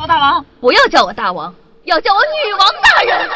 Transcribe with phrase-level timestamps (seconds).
[0.00, 1.54] 报告大王，不要叫我大王，
[1.84, 3.28] 要叫我女王大人。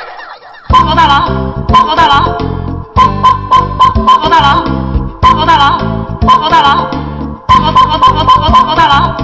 [0.70, 2.24] 报告大王，报告大王，
[2.94, 3.60] 报报报
[4.06, 4.64] 报告大王，
[5.20, 5.78] 报告大王，
[6.22, 6.90] 报告大王，
[7.46, 9.14] 报告报告报告报告报告大王。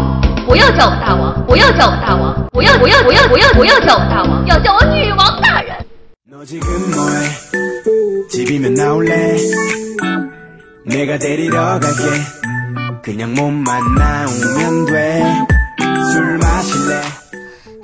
[0.46, 5.75] 不要叫我大王，不要叫我大王，不要不要不要不要不要叫我大王，要叫我女王大人。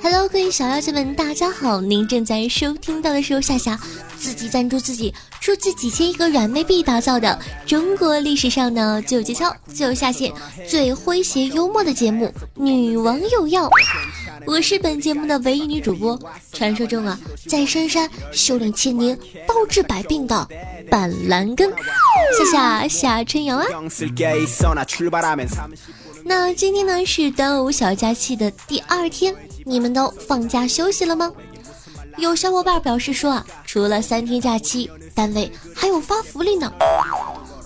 [0.09, 1.81] Hello，各位小妖精们，大家好！
[1.81, 3.77] 您正在收听到的是由夏夏
[4.17, 10.31] 自己赞助自己，出自几千亿个软妹币打造的中国历史上呢最有节操、最有下限、
[10.65, 13.67] 最诙谐幽默的节目《女王有药》。
[14.45, 16.17] 我是本节目的唯一女主播，
[16.53, 19.13] 传说中啊，在深山修炼千年，
[19.45, 20.47] 包治百病的
[20.89, 21.69] 板蓝根，
[22.49, 23.65] 夏夏夏春瑶啊。
[26.23, 29.35] 那今天呢是端午小假期的第二天，
[29.67, 31.29] 你们都放假休息了吗？
[32.17, 36.71] 有小伙伴表示说啊，除了三天假期，单位还有发福利呢。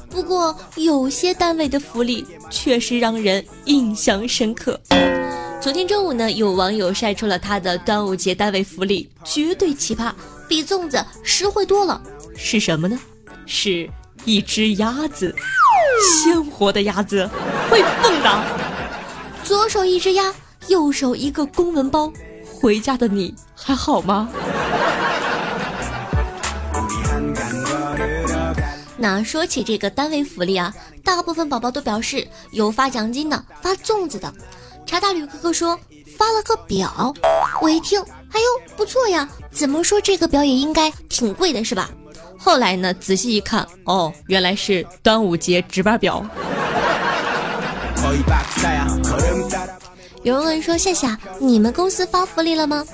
[0.09, 4.81] 不过有些单位的福利确实让人印象深刻。
[5.61, 10.11] 昨天中午呢，有网友晒出了他的端午节单位福利，绝对奇葩，
[10.49, 12.01] 比粽子实惠多了。
[12.35, 12.99] 是什么呢？
[13.45, 13.87] 是
[14.25, 15.33] 一只鸭子，
[16.23, 17.29] 鲜活的鸭子，
[17.69, 18.43] 会蹦的。
[19.43, 20.33] 左手一只鸭，
[20.67, 22.11] 右手一个公文包
[22.53, 24.29] 回家的你还好吗？
[28.97, 30.71] 那说起这个单位福利啊
[31.03, 34.31] 大部分宝宝都表示有发奖金的发粽子的。
[34.85, 35.77] 查大吕哥哥说
[36.17, 37.13] 发了个表
[37.61, 41.89] 我一听哎呦不错呀怎么说这个表也应该挺贵的是吧？
[42.37, 46.23] 后来呢仔细一看哦原来是端午节值班表。
[50.23, 52.85] 有人问说夏夏你们公司发福利了吗？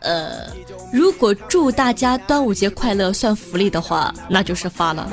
[0.00, 0.46] 呃
[0.92, 5.08] 如果祝大家端午节快乐算福利的话那就是发了。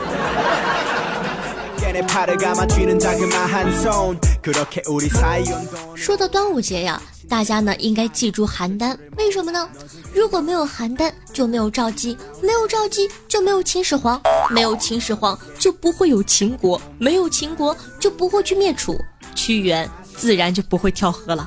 [5.95, 8.95] 说到端午节呀大家呢应该记住邯郸。
[9.17, 9.67] 为什么呢？
[10.13, 14.21] 如果没有邯郸就没有赵姬没有赵姬就没有秦始皇。
[14.49, 18.97] 没有秦始皇就不会有秦国没有秦国就不会去灭楚。
[19.35, 21.45] 屈原自然就不会跳河了。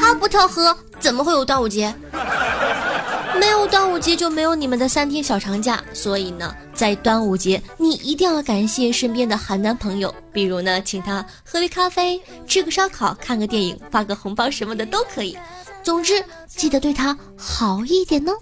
[0.00, 1.94] 他不跳河，怎么会有端午节？
[3.38, 15.36] 没有端午节就没有你们的三天小长假，所以呢，在端午节你一定要感谢身边的邯郸朋友，比如呢，请他喝杯咖啡、吃个烧烤、看个电影、发个红包什么的都可以。
[15.82, 18.32] 总之，记得对他好一点哦。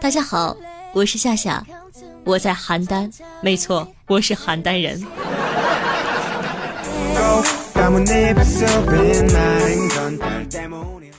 [0.00, 0.56] 大家好，
[0.94, 1.62] 我是夏夏，
[2.24, 3.12] 我在邯郸，
[3.42, 5.04] 没错，我是邯郸人。
[7.87, 11.13] 고 감은 입술 빛나는 건 별 때문이야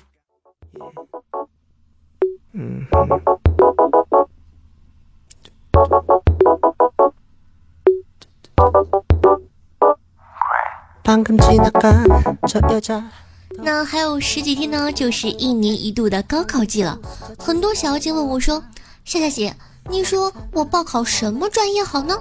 [11.02, 12.04] 방금 지나간
[12.48, 13.04] 저 여자
[13.56, 16.98] 那还有十几天呢，就是一年一度的高考季了。
[17.38, 19.54] 很多小妖精问我说：“夏夏姐，
[19.88, 22.16] 你说我报考什么专业好呢？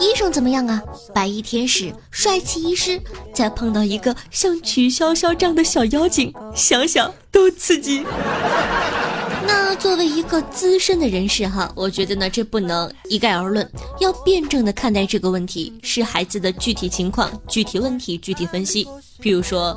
[0.00, 0.82] 医生怎么样啊？
[1.12, 3.00] 白衣天使帅气医师
[3.32, 8.04] 再碰到一个像曲筱绡这样的小妖精想想都刺激。
[9.46, 13.70] 那作为一个资深的人士哈我觉得呢这不能一概而论。
[14.00, 18.88] 要辩证的看待这个问题是孩子的具体情况具体问题具体分析。
[19.20, 19.76] 比如说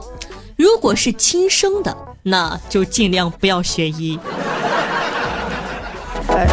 [0.56, 4.18] 如果是亲生的那就尽量不要学医。
[6.30, 6.48] 哎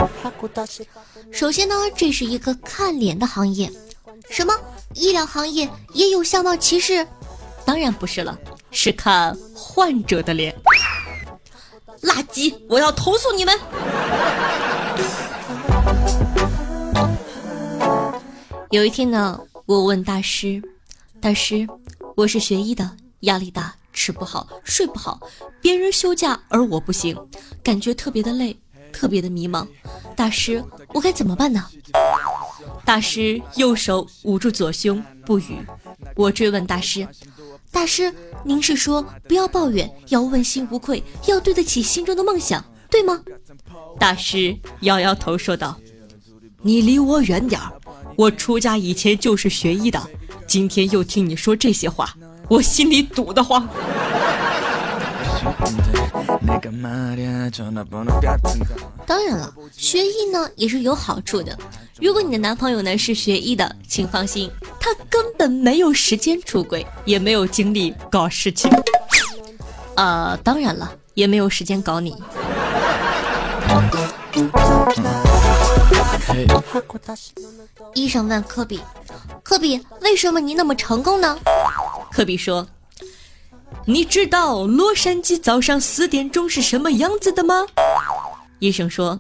[1.33, 3.71] 首先呢，这是一个看脸的行业，
[4.31, 4.55] 什么
[4.95, 7.07] 医疗行业也有相貌歧视？
[7.65, 8.39] 当然不是了，
[8.71, 10.55] 是看患者的脸。
[12.03, 12.55] 垃圾！
[12.69, 13.59] 我要投诉你们！
[18.71, 20.63] 有一天呢，我问大师
[21.21, 21.67] ：“大师，
[22.15, 22.91] 我是学医的，
[23.21, 25.19] 压力大，吃不好，睡不好，
[25.63, 27.17] 别人休假而我不行，
[27.63, 28.55] 感觉特别的累，
[28.95, 29.67] 特别的迷茫。
[30.15, 30.65] 大师，
[30.95, 31.65] 我该怎么办呢？”
[32.85, 35.59] 大师右手捂住左胸，不语。
[36.15, 37.07] 我追问大师
[37.73, 38.15] ：“大师，
[38.45, 43.21] 您是说不要抱怨，要问心无愧，要对得起心中的梦想，对吗？”
[43.99, 45.77] 大师摇摇头说道
[46.63, 47.73] ：“你离我远点儿，
[48.17, 50.01] 我出家以前就是学医的，
[50.47, 52.15] 今天又听你说这些话，
[52.49, 53.67] 我心里堵得慌。”
[59.07, 61.57] 当然了学医呢也是有好处的。
[62.01, 68.71] 如果你的男朋友呢是学医的请放心他根本没有时间出轨也没有精力搞事情。
[69.95, 72.17] 啊当然了也没有时间搞你。
[77.95, 78.81] 医生问科比
[79.43, 81.39] 科比为什么你那么成功呢？
[82.11, 82.67] 科比说
[83.87, 87.67] 你知道洛杉矶早上四点钟是什么样子的吗？”
[88.61, 89.19] 医生说：“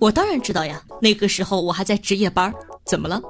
[0.00, 2.52] 我当然知道呀，那个时候我还在值夜班。
[2.84, 3.20] 怎么了？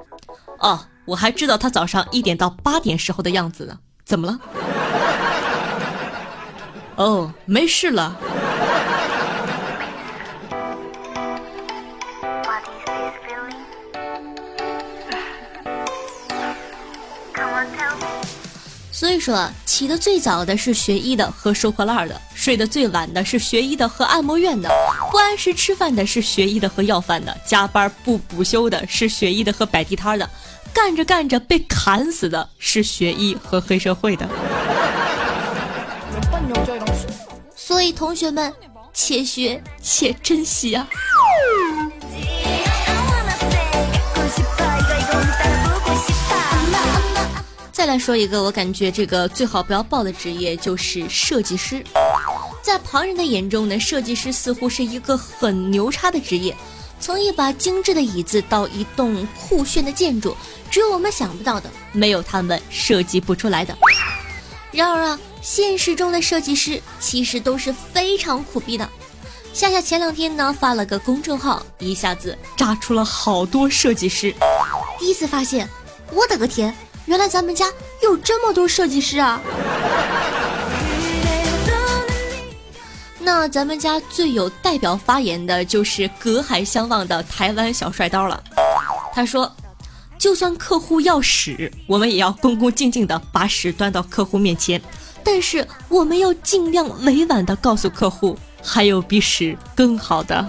[0.59, 3.77] 哦，我还知道他早上一点到八点时候的样子呢。
[4.05, 4.39] 怎么了？
[6.95, 8.15] 哦，没事了。”
[18.91, 19.47] 所以说，
[19.77, 24.67] 起得最早的是学医的和收破烂的，睡得最晚的是学医的和按摩院的，
[25.11, 30.27] 不按时吃饭的是学医的和要饭的，加班不补休的是学医的和摆地摊的，
[30.73, 34.27] 干着干着被砍死的是学医和黑社会的。
[37.55, 38.51] 所以同学们，
[38.91, 40.87] 且学且珍惜啊！
[47.77, 51.83] 再来说一个，我感觉这个最好不要报的职业就是设计师。
[52.59, 56.57] 在旁人的眼中呢，设计师似乎是一个很牛叉的职业，
[56.99, 60.35] 从一把精致的椅子到一栋酷炫的建筑，
[60.71, 63.77] 只有我们想不到的，没有他们设计不出来的。
[64.71, 68.89] 然而啊，现实中的设计师其实都是非常苦逼的。
[69.53, 74.33] 夏夏前两天呢发了个公众号，一下子炸出了好多设计师。
[74.97, 75.69] 第一次发现，
[76.11, 76.75] 我的个天，
[77.07, 77.65] 原来咱们家
[78.03, 79.41] 有这么多设计师啊！
[83.17, 88.43] 那咱们家最有代表发言的就是隔海相望的台湾小帅刀了。
[89.13, 89.49] 他说
[90.19, 94.81] ：“就算客户要屎，我们也要恭恭敬敬的把屎端到客户面前，
[95.23, 100.45] 但是我们要尽量委婉的告诉客户，还有比屎更好的。”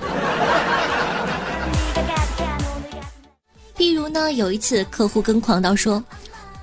[3.77, 6.03] 比如呢，有一次客户跟狂刀说：“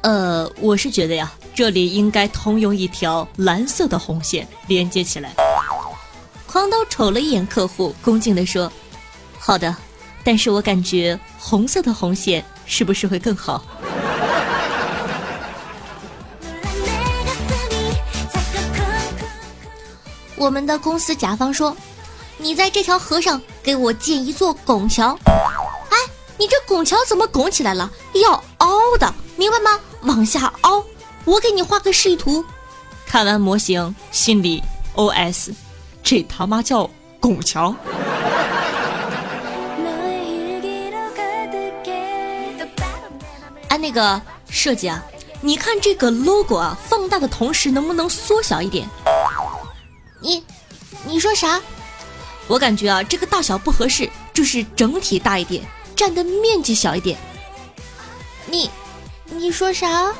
[0.06, 5.34] 呃，我是觉得呀，这里应该通用一条蓝色的红线连接起来。”
[6.46, 8.72] 狂刀瞅了一眼客户，恭敬地说
[9.40, 9.76] ：“好的，
[10.24, 13.66] 但是我感觉红色的红线是不是会更好？”
[20.38, 21.76] 我们的公司甲方说
[22.38, 25.18] ：“你在这条河上给我建一座拱桥。”
[25.90, 25.98] 哎，
[26.38, 27.92] 你这拱桥怎么拱起来了？
[28.14, 29.80] 要凹的，明白吗？
[30.06, 30.84] 往下凹。
[31.26, 32.44] 我给你画个示意图。
[33.06, 34.62] 看完模型，心里
[34.96, 35.52] OS：
[36.04, 37.76] 这他妈叫拱桥。
[43.70, 45.04] 哎， 那个设计啊，
[45.42, 48.88] 你看这个 logo 啊，放大的同时能不能缩小一点？
[50.22, 50.44] 你，
[51.06, 51.62] 你说啥？
[52.48, 55.64] 我感觉啊，这个大小不合适，就是整体大一点，
[55.96, 57.18] 占的面积小一点。
[58.48, 58.70] 你，
[59.26, 60.14] 你说啥？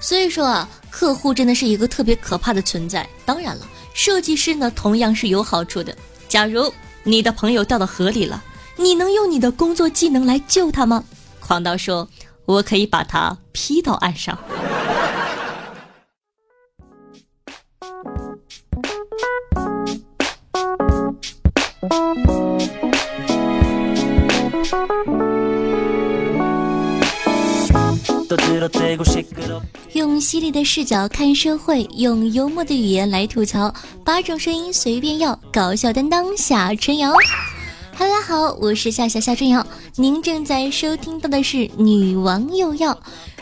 [0.00, 3.08] 所以说啊，客户真的是一个特别可怕的存在。
[3.24, 5.96] 当然了，设计师呢同样是有好处的。
[6.28, 6.72] 假如
[7.02, 8.42] 你的朋友掉到河里了，
[8.76, 11.04] 你能用你的工作技能来救他吗？
[11.40, 12.08] 狂刀说
[12.44, 14.36] ：“我可以把他劈到岸上。”
[29.92, 33.74] 用犀利的视角看社会，用幽默的语言来吐槽，
[34.04, 37.10] 八种声音随便要，搞笑担当夏春瑶。
[37.10, 37.18] 哈喽，
[37.98, 42.94] 大家好，我是夏夏夏春瑶，您正在收听到的是《女王又要》。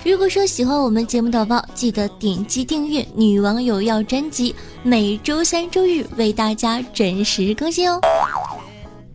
[0.03, 8.01] 如果说喜欢我们节目的宝宝，记得点击订阅《女王有药》专辑，每周三、周日为大家准时更新哦。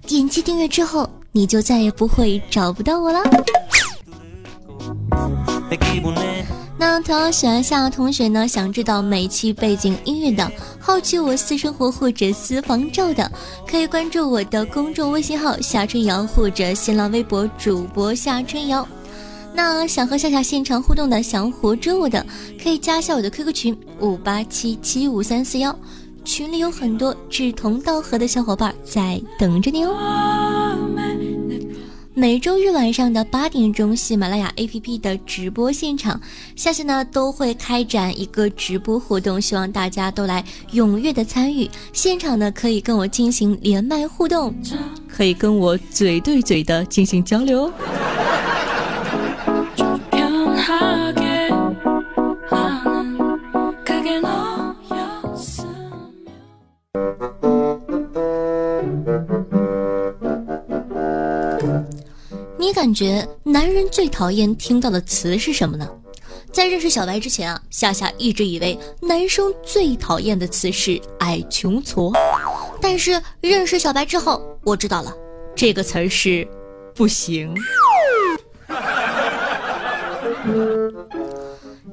[0.05, 3.19] 点击订阅之后，你就再也不会找不到我了。
[6.77, 13.31] 那同样喜欢夏同学呢，想知道每期背景音乐的，好奇我私生活或者私房照的，
[13.67, 18.87] 可以关注我的公众微信号夏春瑶或者新浪微博主播夏春瑶。
[19.55, 22.25] 那想和夏夏现场互动的，想活捉我的，
[22.61, 25.73] 可以加下我的 QQ 群五八七七五三四幺，
[26.25, 30.77] 群里有很多志同道合的小伙伴在等着你哦。
[32.13, 36.19] 每周日晚上的八点钟，喜马拉雅 APP 的直播现场，
[36.55, 40.43] 夏夏呢都会开展一个直播活动，希望大家都来
[40.73, 41.69] 踊跃的参与。
[41.93, 44.53] 现场呢可以跟我进行连麦互动，
[45.07, 47.71] 可以跟我嘴对嘴的进行交流
[62.57, 65.87] 你感觉男人最讨厌听到的词是什么呢？
[66.51, 72.11] 在认识小白之前啊，夏夏一直以为男生最讨厌的词是“矮穷矬”，
[72.81, 75.13] 但是认识小白之后，我知道了，
[75.55, 76.47] 这个词儿是
[76.95, 77.53] “不行”。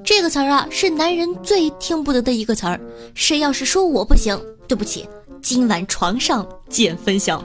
[0.04, 2.80] 这个词儿啊，是男人最听不得的一个词儿。
[3.14, 5.08] 谁要是说我不行，对不起，
[5.40, 7.42] 今晚床上见分晓。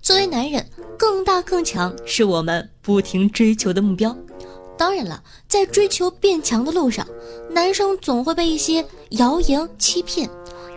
[0.00, 0.64] 作为男人，
[0.96, 4.16] 更大更强是我们不停追求的目标。
[4.78, 7.06] 当然了，在追求变强的路上，
[7.50, 10.28] 男生总会被一些谣言欺骗。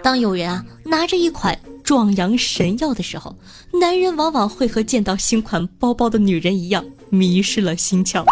[0.01, 3.35] 当有人啊拿着一款壮阳神药的时候，
[3.79, 8.25] 男人往往会和见到新款包包的女人一样，迷失了心窍。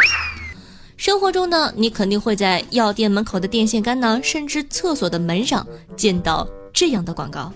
[1.04, 5.68] 生活中呢，你肯定会在药店门口的电线杆呢，甚至厕所的门上
[5.98, 7.52] 见到这样的广告。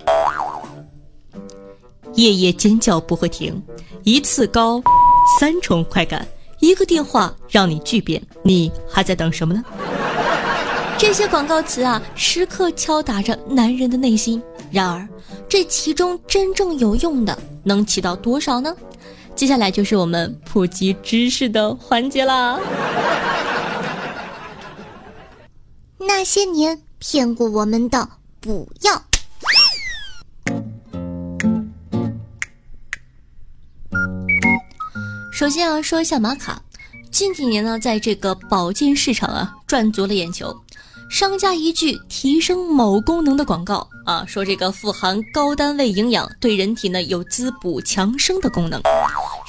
[2.16, 3.64] 夜夜尖叫不会停，
[4.04, 4.84] 一次高
[5.40, 6.28] 三重快感，
[6.60, 9.64] 一个电话让你巨变，你还在等什么呢？
[10.98, 14.44] 这些广告词啊，时刻敲打着男人的内心。
[14.70, 15.08] 然而，
[15.48, 18.76] 这其中真正有用的能起到多少呢？
[19.38, 22.60] 接下来就是我们普及知识的环节啦。
[26.00, 28.10] 那些年骗过我们的，
[28.42, 29.04] 不要。
[35.32, 36.60] 首先啊，说一下玛卡，
[37.12, 40.64] 近几年呢，在这个保健市场啊赚足了眼球。
[41.10, 48.82] 商家一句提升某功能的广告啊，说这个富含高单位营养，对人体呢有滋补强生的功能，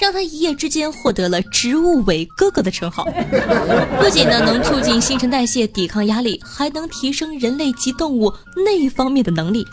[0.01, 3.05] 让他一夜之间获得了植物伟哥哥的称号。
[4.01, 8.33] 不仅呢能促进新陈代谢、抵抗压力，还能提升人类及动物
[8.65, 9.67] 那方面的能力。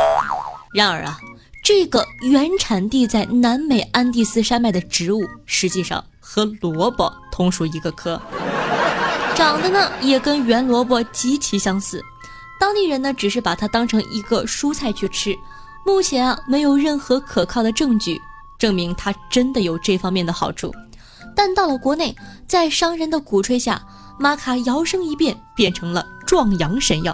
[0.74, 1.18] 然而啊，
[1.64, 8.20] 这个原产地在南美安第斯山脉的植物，实际上和萝卜同属一个科。
[9.36, 12.02] 长得呢也跟圆萝卜极其相似，
[12.58, 15.38] 当地人呢只是把它当成一个蔬菜去吃，
[15.86, 18.18] 目前啊没有任何可靠的证据
[18.58, 20.74] 证明它真的有这方面的好处。
[21.36, 22.16] 但到了国内，
[22.48, 23.86] 在商人的鼓吹下，
[24.18, 27.14] 玛卡摇身一变变成了壮阳神药，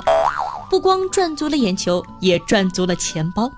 [0.70, 3.52] 不光赚足了眼球，也赚足了钱包。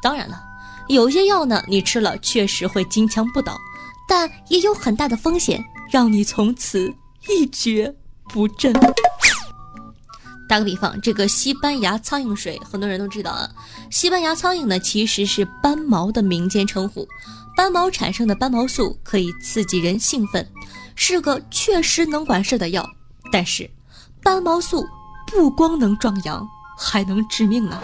[0.00, 0.40] 当然了，
[0.86, 3.58] 有些药呢你吃了确实会金枪不倒，
[4.06, 6.94] 但也有很大的风险，让你从此。
[7.30, 7.94] 一蹶
[8.28, 8.72] 不振。
[10.48, 13.48] 打个比方，这个西班牙苍蝇水，很多人都知道啊。
[13.88, 17.06] 西班牙苍蝇呢，其实是斑毛的民间称呼。
[17.56, 20.44] 斑毛产生的斑毛素可以刺激人兴奋，
[20.96, 22.84] 是个确实能管事的药。
[23.30, 23.70] 但是，
[24.24, 24.84] 斑毛素
[25.28, 26.44] 不光能壮阳，
[26.76, 27.80] 还能致命呢。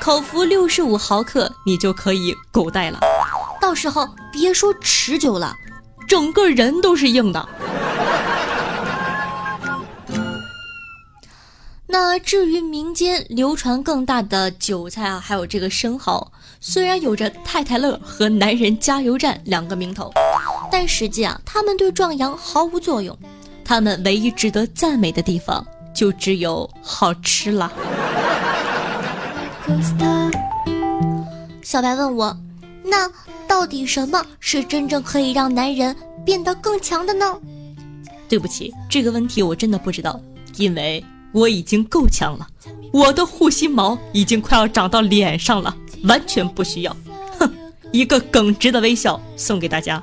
[0.00, 2.98] 口服六十五毫克，你就可以狗带了。
[3.60, 5.54] 到时候别说持久了。
[6.10, 7.48] 整个人都是硬的。
[11.86, 20.12] 那至于民间流传更大的韭菜啊，还有这个生蚝，虽然有着太太乐和男人加油站两个名头，
[20.68, 23.16] 但实际啊，他们对壮阳毫无作用。
[23.64, 25.64] 他们唯一值得赞美的地方，
[25.94, 27.70] 就只有好吃了。
[31.62, 32.36] 小白问我。
[32.84, 33.10] 那
[33.46, 35.94] 到底什么是真正可以让男人
[36.24, 37.38] 变得更强的呢？
[38.28, 40.20] 对不起，这个问题我真的不知道，
[40.56, 42.46] 因为我已经够强了，
[42.92, 46.96] 我的护心毛已经快要长到脸上了，完全不需要。
[47.38, 47.52] 哼，
[47.92, 50.02] 一个耿直的微笑送给大家。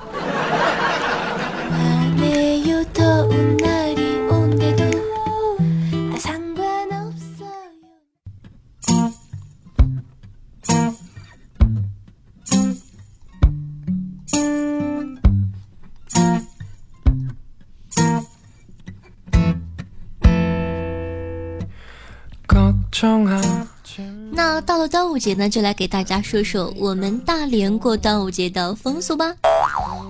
[24.31, 29.33] 那到了端午节呢，就来给大家说说我们大连过端午节的风俗吧。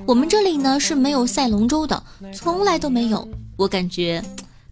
[0.05, 2.01] 我们这里呢是没有赛龙舟的，
[2.33, 3.27] 从来都没有。
[3.57, 4.23] 我感觉，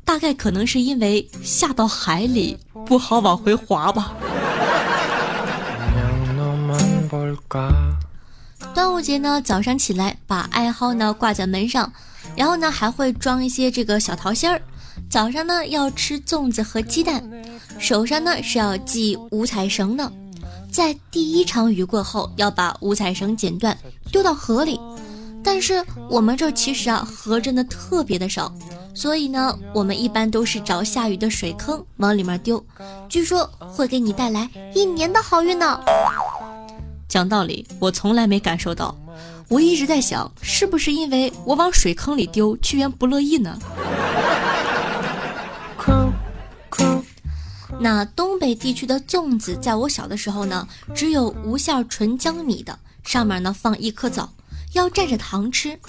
[0.06, 4.14] 大概可能是因为下到海里不好往回划吧。
[8.76, 11.90] 端午节呢，早上起来把艾蒿呢挂在门上，
[12.36, 14.62] 然后呢还会装一些这个小桃心儿。
[15.10, 17.24] 早上呢要吃粽子和鸡蛋，
[17.80, 20.12] 手上呢是要系五彩绳的。
[20.70, 23.76] 在第一场雨过后，要把五彩绳剪断，
[24.12, 24.78] 丢到河里。
[25.42, 28.54] 但是我们这其实啊，河真的特别的少，
[28.94, 32.62] 所以呢，我们一般都是找下雨的水坑往里面丢，
[33.08, 35.80] 据说会给你带来一年的好运呢。
[37.16, 38.94] 讲道理，我从来没感受到，
[39.48, 43.58] 我一直在想，是不是因为我往水坑里丢，屈原不乐意呢？
[47.80, 54.34] 那东北地区的粽子，在我小的时候呢，只有无馅纯江米的，上面呢放一颗枣，
[54.74, 55.80] 要蘸着糖吃。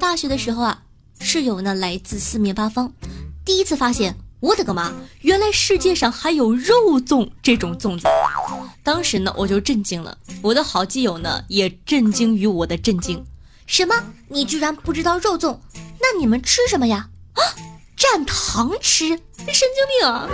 [0.00, 0.82] 大学的时候啊，
[1.20, 2.90] 室友呢来自四面八方，
[3.44, 8.06] 第一次发现，我的个妈，原来世界上还有肉粽这种粽子。
[8.82, 13.24] 当时呢，我就震惊了，我的好基友呢也震惊于我的震惊。
[13.66, 13.94] 什么？
[14.28, 15.58] 你居然不知道肉粽？
[15.98, 17.08] 那你们吃什么呀？
[17.32, 17.40] 啊，
[17.96, 20.28] 蘸糖吃，神经病啊！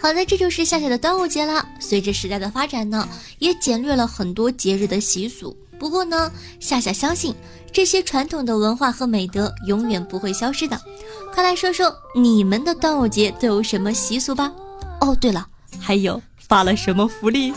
[0.00, 1.66] 好的，这就是夏夏的端午节了。
[1.80, 3.06] 随着时代的发展呢，
[3.38, 5.54] 也简略了很多节日的习俗。
[5.78, 7.34] 不过呢，夏夏相信
[7.72, 10.80] 这些传统的文化和美德永远不会消失的。
[11.32, 14.52] 快来说说你们的端午节都有什么习俗吧。
[15.00, 15.46] 哦，对了，
[15.80, 17.52] 还有发了什么福利？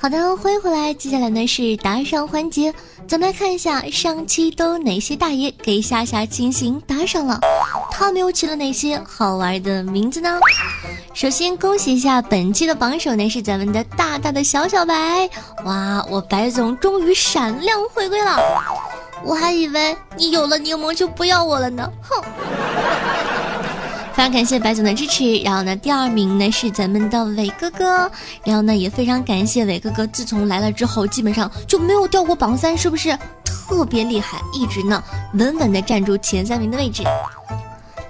[0.00, 0.94] 好的，欢迎回来。
[0.94, 2.72] 接下来呢是打赏环节，
[3.08, 7.40] 咱们来看一下上期都哪些大爷给夏夏进行打赏了，
[7.90, 10.38] 他们又起了哪些好玩的名字呢？
[11.18, 15.28] 首先恭喜一下本期的榜首呢是咱们的大大的小小白，
[15.64, 18.38] 哇，我白总终于闪亮回归了，
[19.24, 22.22] 我还以为你有了柠檬就不要我了呢，哼。
[24.12, 28.08] 非常感谢白总的支持，然后呢，第二名呢是咱们的伟哥哥，
[28.44, 33.10] 然后呢也非常感谢伟哥哥，自从来了之后，基本上就没有掉过榜三，是不是
[33.44, 34.40] 特别厉害？
[34.54, 35.02] 一直呢
[35.34, 37.02] 稳稳的站住前三名的位置。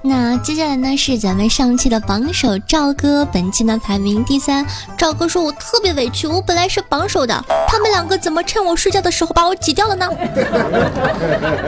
[0.00, 4.64] 那接下来呢是咱们上期的榜首赵哥，本期呢排名第三。
[4.96, 10.06] 赵哥说：“我特别委屈，我本来是榜首的，他们两个怎么趁我睡觉的时候把我挤掉了呢？”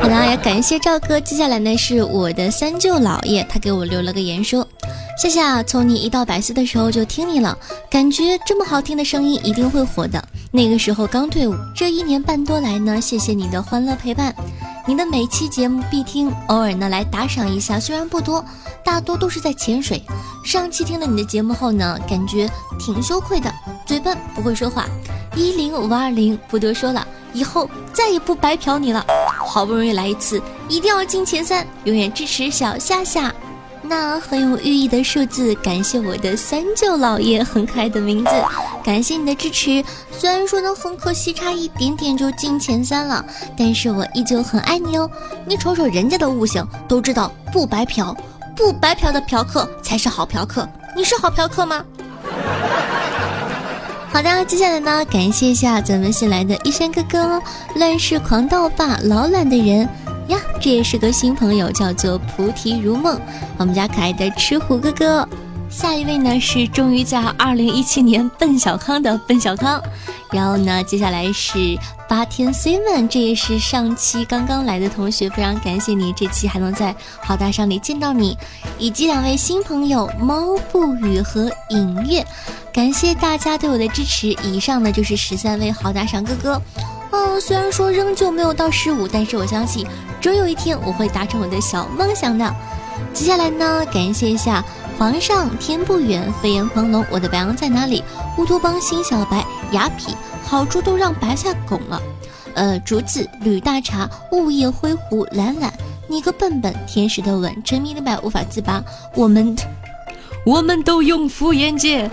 [0.01, 1.19] 好的，也感谢赵哥。
[1.21, 4.67] 接下来呢是我的三舅姥爷，他给我留了个言说
[5.21, 7.59] ：“夏夏，从你一到百思的时候就听你了，
[7.91, 10.23] 感觉这么好听的声音一定会火的。
[10.53, 14.33] 那个时候刚退伍，这一年半多来呢，谢谢你的欢乐陪伴。”
[14.91, 18.45] 你的每期节目必听，偶尔呢来打赏一下，虽然不多，
[18.83, 20.03] 大多都是在潜水。
[20.45, 23.55] 上期听了你的节目后呢，感觉挺羞愧的，
[23.87, 24.87] 嘴笨不会说话。
[25.37, 29.07] 一零五二零不多说了，以后再也不白嫖你了。
[29.47, 33.33] 好不容易来一次，一定要进前三，永远支持小夏夏。
[33.91, 38.31] 那很有寓意的数字，感谢我的三舅老爷，很可爱的名字，
[38.85, 39.85] 感谢你的支持。
[40.17, 43.25] 虽然说呢很可惜，差一点点就进前三了，
[43.59, 45.11] 但是我依旧很爱你哦。
[45.45, 48.17] 你瞅瞅人家的悟性，都知道不白嫖，
[48.55, 50.69] 不白嫖的嫖客才是好嫖客。
[50.97, 51.85] 你是好嫖客吗？
[54.13, 57.43] 好的，接下来呢，感谢一下咱们新来的一山哥哥，
[57.75, 59.89] 乱世狂盗霸，老懒的人。
[60.31, 63.21] 呀，这也是个新朋友，叫做菩提如梦，
[63.59, 65.29] 我们家可爱的吃虎哥哥。
[65.69, 69.81] 下一位呢是终于在二零一七年奔小康的奔小康，
[70.33, 78.37] 然后呢接下来是八天 seven，这也是上期刚刚来的同学，非常感谢你，这期还能在好大上里见到你，
[78.79, 82.27] 以及两位新朋友猫不语和影月，
[82.73, 84.29] 感谢大家对我的支持。
[84.43, 86.63] 以上呢就是十三位好大赏哥哥。
[87.13, 89.87] 嗯，虽然说仍旧没有到十五，但是我相信，
[90.21, 92.55] 终有一天我会达成我的小梦想的。
[93.13, 94.63] 接下来呢，感谢一下
[94.99, 98.05] 皇上天不远，飞檐狂龙，我的白羊在哪里？
[98.37, 102.01] 乌托邦新小白，雅痞，好处都让白菜拱了。
[102.55, 105.73] 呃，竹子吕大茶，物业灰狐懒懒，
[106.09, 108.83] 你个笨笨，天使的吻，沉迷的白无法自拔，
[109.15, 109.57] 我们。
[110.47, 112.11] 我们都用敷衍戒，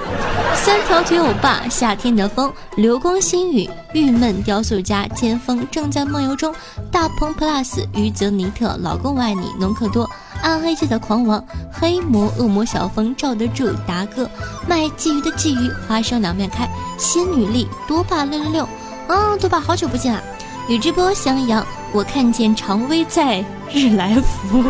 [0.53, 6.53] 三条腿欧巴，夏天的风，流光星雨，郁闷雕塑家，剑锋正在梦游中，
[6.91, 10.09] 大鹏 plus，于泽尼特，老公我爱你，农克多，
[10.41, 14.29] 暗黑界的狂王，黑魔恶魔小风罩得住，达哥
[14.67, 18.63] 卖鲫鱼的鲫鱼，花生两面开，仙女力，多霸六六六，
[19.07, 20.21] 啊，多霸好久不见啊，
[20.67, 24.63] 宇智波襄阳，我看见常威在日来福。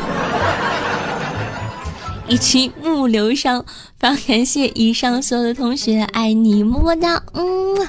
[2.28, 3.64] 以及木流上，
[4.00, 7.88] 非常感谢以上所有的同学，爱你么么哒，嗯。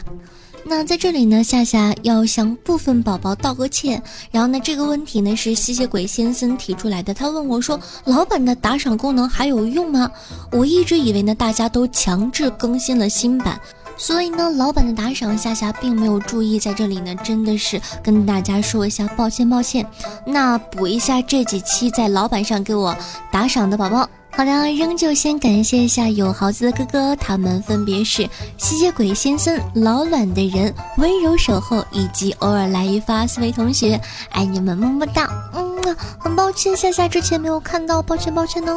[0.71, 4.03] 那在这里呢，夏夏要向部分宝宝道个歉。
[4.31, 10.11] 然后呢，这个问题呢是吸血鬼先生提出来的，他问我说：“老板的打赏功能还有用吗？”
[10.53, 13.59] 我一直以为呢，大家都强制更新了新版。
[13.97, 19.87] 所以呢，老板的打赏夏夏并没有注意，在这里呢，真的是跟大家说一下抱歉抱歉。
[20.27, 22.95] 那补一下这几期在老板上给我
[23.33, 24.07] 打赏的宝宝。
[24.39, 28.23] 好的，仍旧先感谢一下有豪子的哥哥，他们分别是
[28.57, 35.29] 吸血鬼先生、老卵的人、温柔守候以及偶尔来一发四位同学，爱你们么么哒！
[35.55, 38.73] 嗯，很抱歉夏夏之前没有看到，抱歉抱歉呢。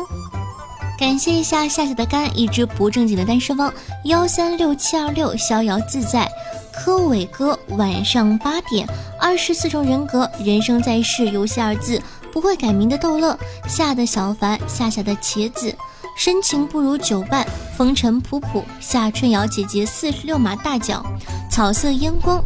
[0.97, 3.71] 感谢一下夏夏的肝，一只不正经的单身汪，
[4.05, 6.27] 幺三六七二六逍遥自在，
[6.73, 12.01] 柯伟哥晚上八点，二十四种人格，人生在世，游戏二字。
[12.31, 15.75] 不会改名的逗乐，夏的小凡，夏夏的茄子，
[16.15, 17.45] 深情不如久伴，
[17.77, 21.05] 风尘仆仆，夏春瑶姐姐四十六码大脚，
[21.49, 22.41] 草色烟光，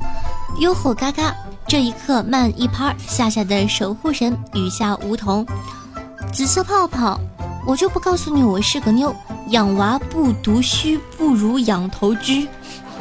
[0.59, 1.35] 幽吼嘎嘎，
[1.67, 5.45] 这一刻慢一拍，夏夏的守护神，雨下梧桐，
[6.33, 7.19] 紫色泡泡，
[7.65, 9.15] 我就不告诉你我是个妞，
[9.49, 12.33] 养娃不读书，不如养头猪，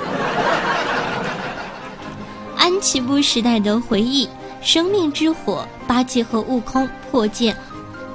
[2.57, 4.29] 安琪布时代的回忆。
[4.65, 7.55] 生命之火，八戒和悟空破戒，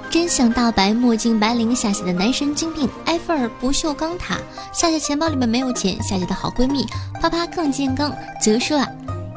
[0.09, 4.35] 真相大白，墨镜白灵，夏夏的男神经病，埃菲尔不锈钢塔，
[4.73, 6.88] 夏夏钱包里面没有钱，夏夏的好闺蜜，
[7.21, 8.88] 啪啪更健康，泽硕啊，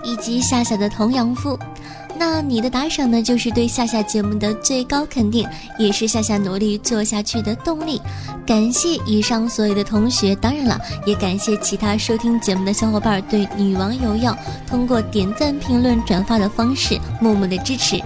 [0.02, 1.56] 以及夏夏的童养夫。
[2.24, 5.44] 那你的打赏呢，就是对夏夏节目的最高肯定，
[5.76, 8.00] 也是夏夏努力做下去的动力。
[8.46, 18.00] 感谢以上所有的同学，当然了，也感谢其他收听节目的小伙伴对女王有药通过点赞、评论、转发的方式默默的支持。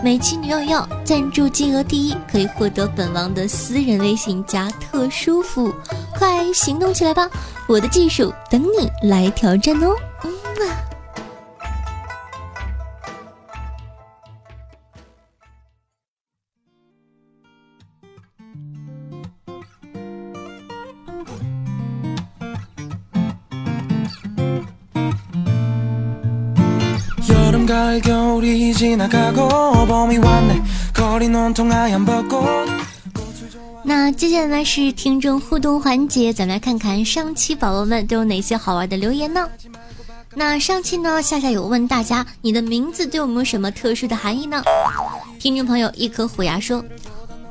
[0.00, 5.72] 每期女药药赞助金额第一，可以获得本王的私人微信加特殊服务，
[6.16, 7.28] 快行动起来吧！
[7.66, 9.90] 我的技术等你来挑战哦。
[10.22, 10.30] 嗯
[10.68, 10.95] 啊。
[33.82, 39.48] 那接下来呢是听众互动环节，咱们来看看上期宝宝们都有哪些好玩的留言呢？
[40.34, 44.62] 那上期呢，夏夏有问大家，你的名字对我们有什么特殊的含义呢？
[45.38, 46.84] 听众朋友一颗虎牙说，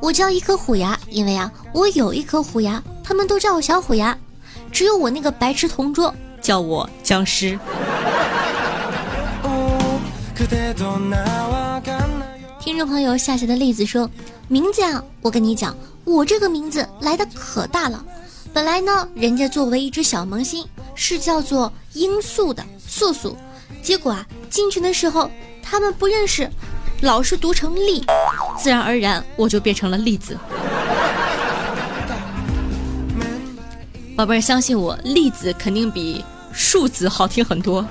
[0.00, 4.16] 我叫一颗虎牙，因为啊，我有一颗虎牙，他们都叫我小虎牙，
[4.70, 7.58] 只有我那个白痴同桌叫我僵尸。
[12.60, 14.10] 听众朋友夏夏的例子说，
[14.48, 18.04] 名字啊，我跟你讲，我这个名字来的可大了。
[18.52, 23.34] 本来呢，人家作为一只小萌新是叫做罂粟的素素，
[23.82, 25.30] 结果啊，进群的时候
[25.62, 26.50] 他们不认识，
[27.00, 28.04] 老是读成栗，
[28.58, 30.36] 自然而然我就变成了栗子。
[34.14, 36.22] 宝贝儿，相信我，栗子肯定比
[36.52, 37.82] 树子好听很多。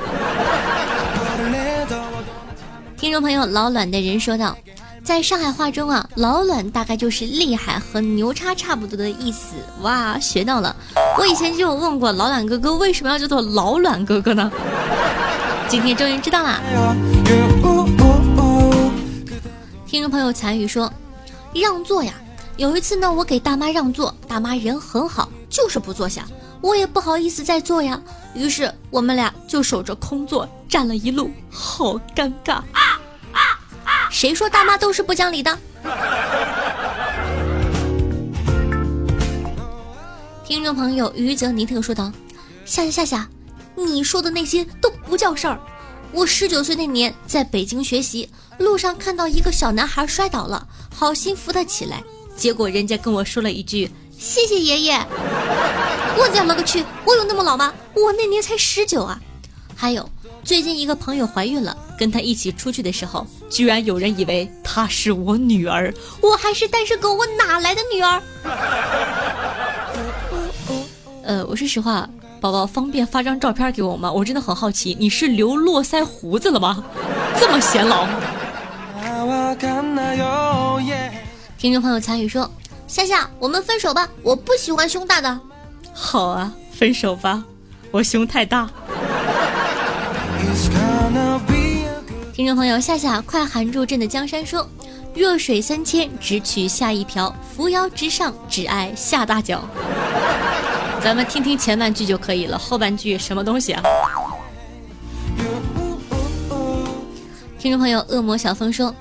[3.06, 4.58] 听众朋友老卵的人说道，
[5.04, 9.58] 在上海话中啊，老卵大概就是厉害和牛叉差不多的意思。
[9.84, 10.76] 哇，学到了！
[11.20, 14.52] 我以前就有问过老卵哥哥为什么要叫做老卵哥哥呢？
[15.70, 16.60] 今天终于知道啦。
[19.86, 20.92] 听众朋友残雨说，
[21.54, 22.12] 让座呀。
[22.58, 26.26] 有一次呢，我给大妈让座，大妈人很好，就是不坐下，
[26.60, 28.02] 我也不好意思再坐呀。
[28.34, 32.62] 于是我们俩就守着空座站了一路，好尴尬。
[34.16, 35.60] 谁说大妈都是不讲理的？
[40.46, 42.10] 听众朋友于泽尼特说道
[42.64, 43.30] ：“夏夏夏夏，
[43.76, 45.60] 你说的那些都不叫事儿。
[46.14, 52.02] 我十九岁那年在北京学习，路上看到一个小男孩摔倒了，好心扶他起来，
[52.38, 54.94] 结果人家跟我说了一句‘谢谢爷爷’。
[56.18, 57.74] 我讲了个去，我有那么老吗？
[57.94, 59.20] 我那年才十九啊。
[59.76, 60.10] 还有。”
[60.46, 68.22] 最近一个朋友怀孕了，跟他一起出去的时候，居然有人以为她是我女儿，我还是单身狗，我哪来的女儿？
[71.26, 72.08] 呃，我说实话，
[72.40, 74.12] 宝宝方便发张照片给我吗？
[74.12, 76.84] 我真的很好奇，你是留络腮胡子了吗？
[77.40, 78.06] 这么显老？
[81.58, 82.48] 听众朋友参与说，
[82.88, 85.40] 夏夏，我们分手吧，我不喜欢胸大的。
[85.92, 87.44] 好啊，分手吧，
[87.90, 88.70] 我胸太大。
[92.34, 94.68] 听众朋友，夏夏快含住朕的江山说
[95.16, 99.64] ：“弱水三千，只取下一瓢；扶摇直上，只爱下大脚。
[101.04, 103.84] ”咱们听听前半句就可以了，后半句什么东西啊？
[107.60, 108.94] 听众朋友，恶魔小峰说：“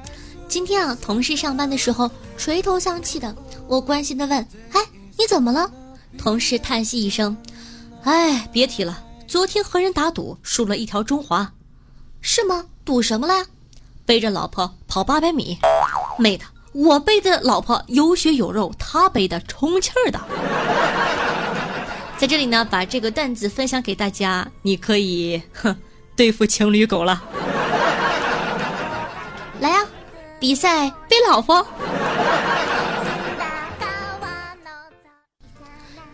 [0.49, 3.35] 今天啊，同事上班的时候垂头丧气的，
[3.69, 4.39] 我关心的问
[4.73, 4.81] ：‘哎，
[5.19, 5.71] 你怎么了？’
[6.17, 7.37] 同事叹息一声
[8.05, 9.04] ：‘哎，别提了，
[9.35, 11.55] 昨天和人打赌，输了一条中华。’
[12.23, 13.47] 是吗？”赌什么了？
[14.07, 15.59] 背着老婆跑八百米，
[16.21, 20.21] 妹的，我背的老婆有血有肉，他背的充气儿的。
[22.17, 25.77] 在这里呢，把这个段子分享给大家，你可以哼
[26.15, 27.21] 对付情侣狗了。
[29.59, 29.85] 来呀，
[30.39, 31.67] 比赛背老婆。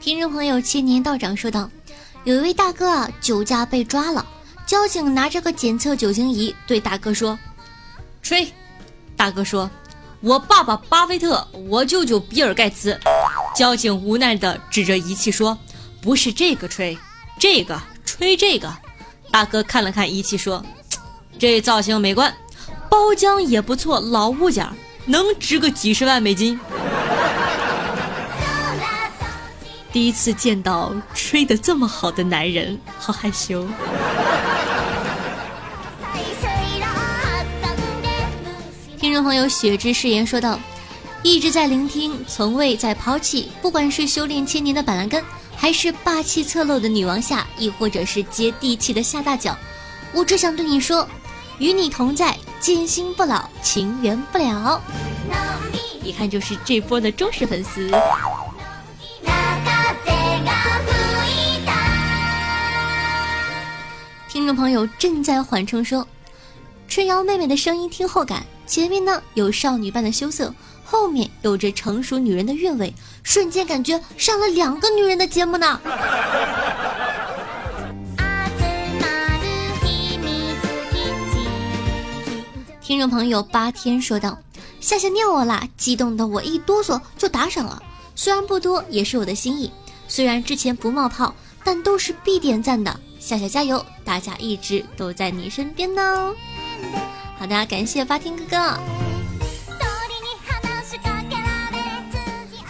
[0.01, 1.69] 听众朋友，千年道长说道
[2.25, 4.25] ：“有一位大哥啊，酒驾被抓了，
[4.67, 7.39] 交警拿着个检测酒精仪对大哥说
[8.23, 8.47] ：‘吹。’
[9.17, 9.71] 大哥说
[10.21, 12.99] ：‘我爸爸巴菲特，我舅舅比尔盖茨。’
[13.57, 15.57] 交警无奈的指着仪器说
[16.03, 16.97] ：‘不是这个吹，
[17.39, 18.71] 这个吹这个。’
[19.33, 20.63] 大哥看了看仪器说
[21.39, 22.35] ：‘这造型美观，
[22.91, 24.67] 包浆也不错，老物件，
[25.07, 26.61] 能值个几十万美金。’”
[29.93, 33.67] 第一次见到吹得这么好的男人，好害羞。
[38.99, 40.61] 听众朋友雪之誓言说道
[41.25, 43.51] ：“一直在聆听，从未在抛弃。
[43.61, 45.25] 不管是修炼千年的板蓝根，
[45.57, 49.57] 还是霸气侧漏的女王夏，亦或者是接地气的夏大脚，
[50.13, 51.09] 我只想对你说，
[51.59, 54.81] 与你同在，剑心不老，情缘不了。
[56.05, 57.91] 一看就是这波的忠实粉丝。”
[64.51, 66.05] 众朋友正在缓冲说
[66.91, 70.53] ：“春瑶妹妹的声音听后感，前面呢有少女般的羞涩，
[70.85, 75.81] 后面有着成熟女人的韵味，瞬间感觉上了两个女人的节目呢。”
[82.83, 84.37] 听众朋友八天说道
[84.83, 87.81] ：“夏夏尿我啦，激动的我一哆嗦就打赏了，
[88.17, 89.71] 虽然不多，也是我的心意。
[90.09, 91.33] 虽然之前不冒泡，
[91.63, 92.99] 但都是必点赞的。
[93.21, 96.35] 夏夏加油，大家一直都在你身边呢。
[97.39, 98.79] 好的，感谢发听哥哥。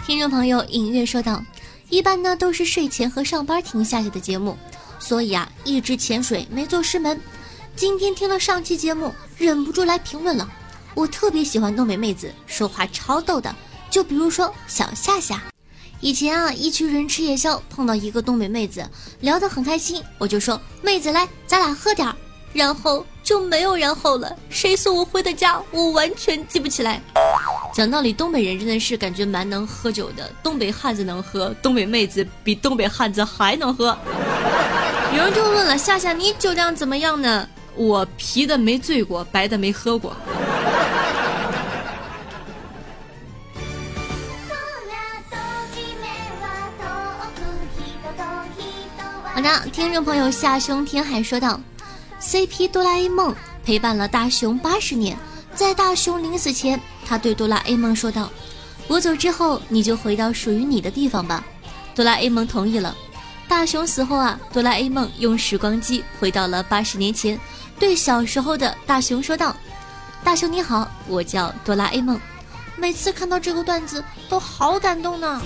[0.05, 1.41] 听众朋友隐约说道
[1.89, 4.57] ：“一般呢都是睡前和上班听夏夏的节目，
[4.99, 7.19] 所以啊一直潜水没做师门。
[7.77, 10.47] 今天听了上期节目，忍不住来评论了。
[10.93, 13.55] 我特别喜欢东北妹子，说话超逗的，
[13.89, 15.50] 就比如说小夏夏。
[16.01, 18.83] 以前啊，一群人吃夜宵，碰到一个东北妹子，
[19.19, 22.15] 聊得很开心，我就说妹子来，咱俩喝点儿，
[22.53, 24.35] 然后就没有然后了。
[24.49, 26.99] 谁送我回的家，我完全记不起来。
[27.71, 33.95] 讲道理，东北人真的是感觉蛮能喝酒的，东北汉子能喝，东北妹子比东北汉子还能喝。
[35.15, 37.47] 有人就问了，夏夏你酒量怎么样呢？
[37.75, 40.15] 我啤的没醉过，白的没喝过。
[49.73, 51.59] 听众朋友夏兄天海说道
[52.21, 53.35] ：“CP 哆啦 A 梦
[53.65, 55.17] 陪伴了大雄八十年，
[55.53, 58.29] 在大雄临死前，他对哆啦 A 梦说道
[58.87, 61.43] ：‘我走之后，你就回到属于你的地方吧。’
[61.95, 62.95] 哆啦 A 梦同意了。
[63.47, 67.39] 大雄死后啊，哆啦 A 梦用时光机回到了八十年前，
[67.77, 69.55] 对小时候的大雄说道
[70.23, 72.19] ：‘大雄你好，我叫哆啦 A 梦。’
[72.77, 75.41] 每次看到这个段子，都好感动呢。”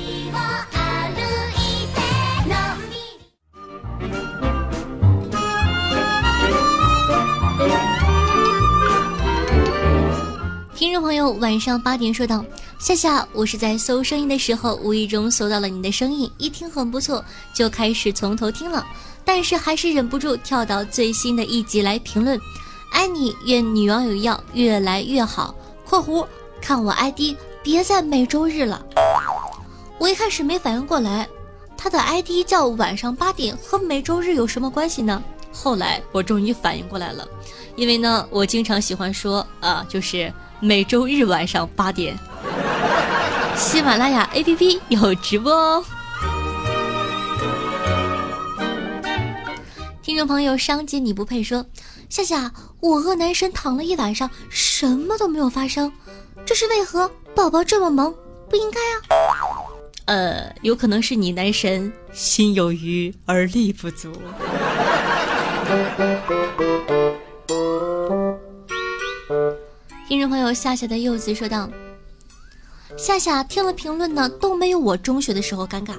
[10.96, 12.42] 众朋友，晚上八点说道
[12.80, 17.22] ：“夏夏，我是在搜声音的时候，无意中搜到了你的声音，一听很不错，
[17.54, 18.88] 就开始从头听了，
[19.26, 22.40] 但是还是忍不住跳到最新的一集来评论。
[22.94, 25.54] 爱你，愿女网友要越来越好。
[25.84, 26.26] （括弧
[26.62, 28.82] 看我 ID，别在每周日了。）
[30.00, 31.28] 我一开始没反应过来，
[31.76, 35.22] 他的 ID 叫晚上八点，和每周日有什么关系呢？
[35.52, 37.28] 后来我终于反应过来了，
[37.76, 40.32] 因为呢，我经常喜欢说啊，就是。
[40.60, 42.18] 每周日晚上八点，
[43.56, 45.84] 喜马拉雅 APP 有直播哦。
[50.02, 51.65] 听众朋友，商姐你不配说，
[52.10, 55.91] 夏夏，我和男神躺了一晚上，什么都没有发生，
[56.46, 57.12] 这是为何？
[57.36, 58.13] 宝宝这么萌，
[58.50, 59.20] 不应该啊。
[60.06, 64.13] 呃，有可能是你男神心有余而力不足。
[70.08, 71.68] 听众朋友夏夏的柚子说道
[72.96, 75.98] ：“夏夏听了评论呢，都没有我中学的时候尴尬。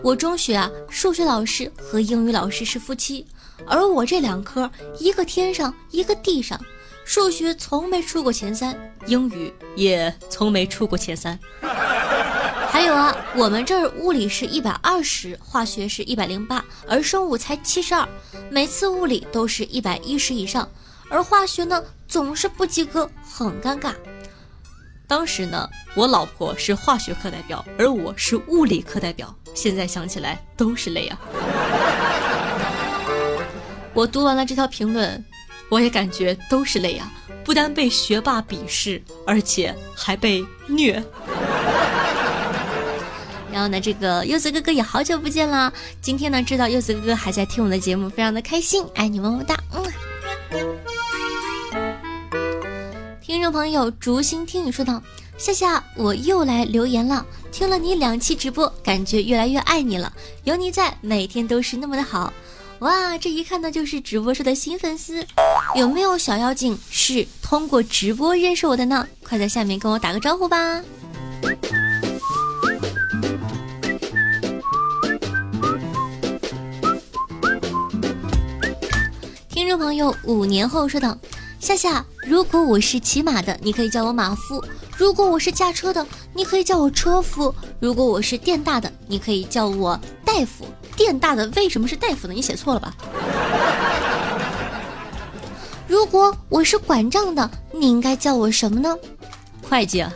[0.00, 3.26] 我中学啊，数学老师和英语老师是夫妻，
[3.66, 6.58] 而我这两科一个天上一个地上，
[7.04, 8.74] 数学从没出过前三，
[9.06, 11.38] 英语也从没出过前三。
[11.60, 18.08] 还有啊，我们这儿物理是一百二十，化学是一百零八，而生物才七十二，
[18.50, 20.66] 每次物理都是一百一十以上。”
[21.10, 23.94] 而化学呢，总是不及格，很尴尬。
[25.06, 29.34] 当时呢，我老婆是化学课代表，而我是物理课代表。
[29.54, 31.18] 现在想起来都是泪啊！
[33.96, 35.24] 我读完了这条评论，
[35.70, 37.10] 我也感觉都是泪啊！
[37.42, 41.02] 不但被学霸鄙视，而且还被虐。
[43.50, 45.72] 然后呢，这个柚子哥哥也好久不见了。
[46.02, 49.82] 今天呢，知道柚子哥哥还在听我的节目，非常的开心，爱你么么哒，嗯。
[53.24, 55.00] 听众朋友竹心听雨说道
[55.38, 60.12] ：“夏夏，我又来留言了，听了你两期直播，感觉越来越爱你了。
[60.42, 62.32] 有你在，每天都是那么的好。
[62.80, 65.24] 哇，这一看呢就是直播室的新粉丝。
[65.76, 69.06] 有没有小妖精是通过直播认识我的呢？
[69.22, 70.82] 快在下面跟我打个招呼吧。”
[79.48, 81.16] 听众朋友，五年后说道
[81.62, 84.60] ：“夏夏，如果我是骑马的，你可以叫我马夫；
[84.96, 90.66] 如果我是驾车的，你可以叫我车夫；如果我是电大的，你可以叫我大夫。
[90.96, 92.34] 电大的为什么是大夫呢？
[92.34, 92.92] 你写错了吧？
[95.86, 98.96] 如果我是管账的，你应该叫我什么呢？
[99.62, 100.12] 会计啊。”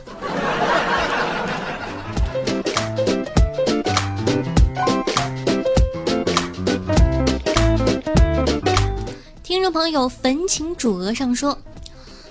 [9.67, 11.59] 众朋友，焚情主额上说，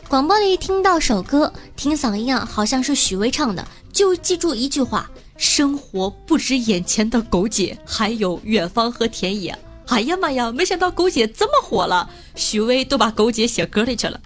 [0.07, 9.53] 广播里听到首歌，听嗓音啊，好像是许巍唱的，就记住一句话：生活不止眼前的苟姐，还有远方和田野。
[9.87, 14.17] 哎呀妈呀，没想到狗姐这么火了，许巍都把狗姐写歌里去了。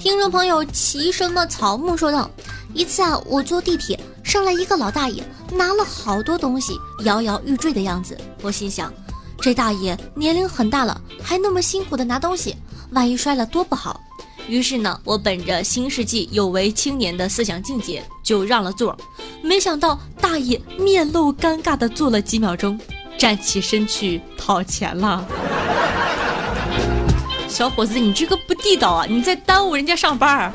[0.00, 2.28] 听众朋友，骑什么草木说道，
[2.74, 3.96] 一次啊，我坐地铁。
[4.28, 8.14] 上来一个老大爷，拿了好多东西，摇摇欲坠的样子。
[8.42, 8.92] 我心想，
[9.40, 12.54] 这大爷年龄很大了，还那么辛苦的拿东西，
[12.90, 13.98] 万一摔了多不好。
[14.46, 18.94] 于是呢，我本着新世纪有为青年的思想境界，就让了座。
[19.42, 22.78] 没想到大爷面露尴尬的坐了几秒钟，
[23.16, 25.24] 站起身去讨钱了。
[27.48, 29.06] 小伙子，你这个不地道啊！
[29.08, 30.52] 你在耽误人家上班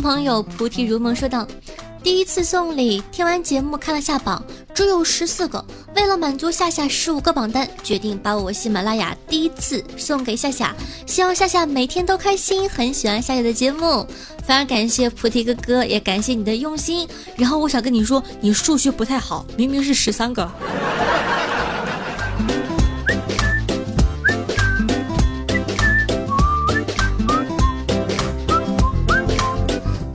[0.00, 1.46] 朋友菩提如梦说道
[2.02, 4.42] ：“第一次送礼，听完节目看了下榜，
[4.74, 5.64] 只有十四个。
[5.94, 10.74] 为了满足夏夏十五个榜单，决定把我喜马拉雅第一次送给夏夏。
[11.06, 14.06] 希望夏夏每天都开心，很喜欢夏夏的节目。
[14.46, 17.06] 非常感谢菩提哥哥，也感谢你的用心。
[17.36, 20.50] 然后我想跟你说，你数学不太好，明明是十三个。”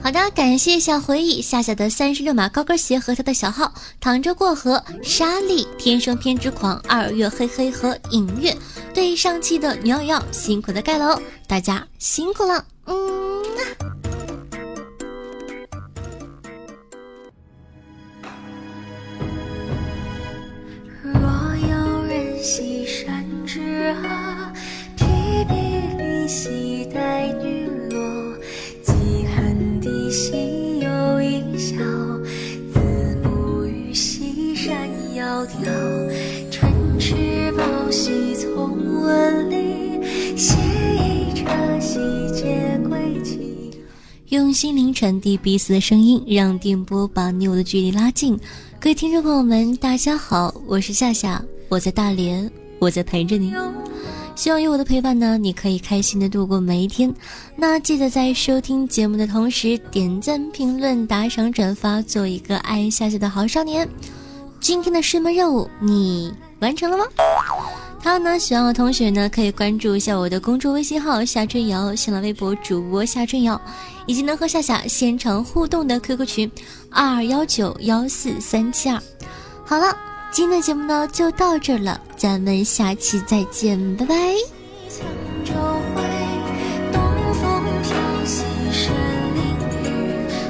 [0.04, 8.54] 好的，感谢小回忆夏夏的三十六码高跟鞋和他的小号躺着过河沙粒天生偏执狂二月黑黑和影月
[8.92, 13.42] 对上期的鸟瑶辛苦的盖楼，大家辛苦了，嗯。
[21.02, 21.16] 若
[21.66, 24.52] 有人西山之阿，
[24.98, 25.06] 提
[25.48, 25.54] 笔
[25.96, 26.63] 离兮
[30.14, 31.74] 心有一笑，
[32.72, 36.08] 子母于西山窈窕。
[36.52, 39.98] 趁赤宝兮从文里，
[40.36, 40.56] 携
[40.94, 41.44] 一车
[41.80, 41.98] 兮
[42.32, 43.72] 皆归期。
[44.28, 48.38] 用心灵传递彼此的声音，让电波把你我的距离拉近。
[48.78, 52.48] 各位听众朋友们，大家好，我是夏夏，我在大连，
[52.78, 53.52] 我在陪着你。
[54.34, 57.12] 希望有我的陪伴呢，你可以开心的度过每一天。
[57.56, 63.88] 那记得在收听节目的同时，点赞、评论、打赏、转发，做一个爱夏夏的好少年。
[64.60, 67.04] 今天的师门任务你完成了吗？
[68.00, 73.58] 还有呢，喜欢我的同学呢，可以关注一下我的公众微信号夏春瑶，新浪微博主播夏春瑶，
[74.06, 76.50] 以及能和夏夏现场互动的 QQ 群
[76.90, 79.00] 二二幺九幺四三七二。
[79.64, 79.96] 好了，
[80.34, 84.16] 今天的节目呢就到这了，咱们下期再见，拜拜。
[86.92, 87.00] 东
[87.34, 88.92] 风飘兮神
[89.36, 89.44] 灵
[89.84, 89.86] 雨，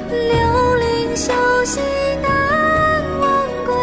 [0.09, 1.31] 刘伶秀
[1.65, 1.79] 兮
[2.23, 3.75] 南王归。